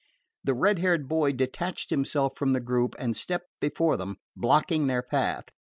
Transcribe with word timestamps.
The 0.43 0.55
red 0.55 0.79
haired 0.79 1.07
boy 1.07 1.31
detached 1.33 1.91
himself 1.91 2.35
from 2.35 2.53
the 2.53 2.59
group, 2.59 2.95
and 2.97 3.15
stepped 3.15 3.51
before 3.59 3.97
them, 3.97 4.17
blocking 4.35 4.87
their 4.87 5.03
path. 5.03 5.49